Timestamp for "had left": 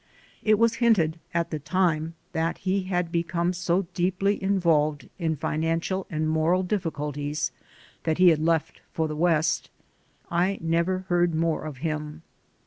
8.29-8.81